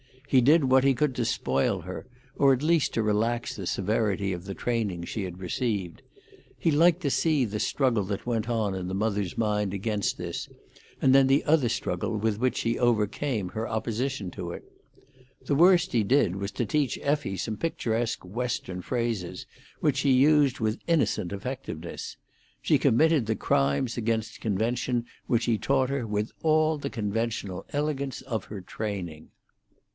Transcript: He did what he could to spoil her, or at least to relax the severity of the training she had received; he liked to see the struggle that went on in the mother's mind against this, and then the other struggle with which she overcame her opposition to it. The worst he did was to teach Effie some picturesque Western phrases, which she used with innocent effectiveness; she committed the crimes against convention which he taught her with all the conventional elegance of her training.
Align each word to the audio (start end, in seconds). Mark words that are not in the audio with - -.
He 0.27 0.41
did 0.41 0.63
what 0.63 0.85
he 0.85 0.95
could 0.95 1.13
to 1.15 1.25
spoil 1.25 1.81
her, 1.81 2.07
or 2.37 2.53
at 2.53 2.63
least 2.63 2.93
to 2.93 3.03
relax 3.03 3.53
the 3.55 3.67
severity 3.67 4.31
of 4.31 4.45
the 4.45 4.55
training 4.55 5.03
she 5.03 5.25
had 5.25 5.39
received; 5.39 6.01
he 6.57 6.71
liked 6.71 7.01
to 7.01 7.11
see 7.11 7.43
the 7.45 7.59
struggle 7.59 8.03
that 8.05 8.25
went 8.25 8.49
on 8.49 8.73
in 8.73 8.87
the 8.87 8.95
mother's 8.95 9.37
mind 9.37 9.73
against 9.75 10.17
this, 10.17 10.47
and 11.01 11.13
then 11.13 11.27
the 11.27 11.43
other 11.43 11.67
struggle 11.69 12.17
with 12.17 12.39
which 12.39 12.57
she 12.57 12.79
overcame 12.79 13.49
her 13.49 13.67
opposition 13.67 14.31
to 14.31 14.51
it. 14.51 14.63
The 15.45 15.53
worst 15.53 15.91
he 15.91 16.01
did 16.01 16.37
was 16.37 16.51
to 16.53 16.65
teach 16.65 16.97
Effie 17.03 17.37
some 17.37 17.57
picturesque 17.57 18.25
Western 18.25 18.81
phrases, 18.81 19.45
which 19.81 19.97
she 19.97 20.13
used 20.13 20.59
with 20.59 20.79
innocent 20.87 21.31
effectiveness; 21.33 22.15
she 22.61 22.79
committed 22.79 23.25
the 23.25 23.35
crimes 23.35 23.97
against 23.97 24.41
convention 24.41 25.05
which 25.27 25.45
he 25.45 25.57
taught 25.59 25.89
her 25.89 26.07
with 26.07 26.31
all 26.41 26.77
the 26.79 26.89
conventional 26.89 27.67
elegance 27.73 28.21
of 28.21 28.45
her 28.45 28.61
training. 28.61 29.27